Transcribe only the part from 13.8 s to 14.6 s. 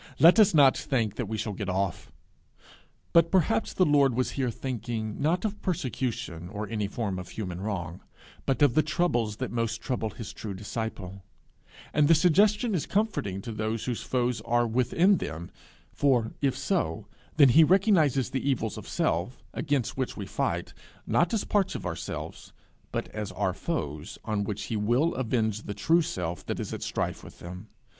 whose foes